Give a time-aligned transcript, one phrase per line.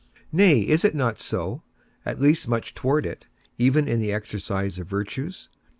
[0.31, 1.61] Nay, is it not so
[2.07, 3.27] (at least much towards it)
[3.59, 5.47] even in the exercise of virtues?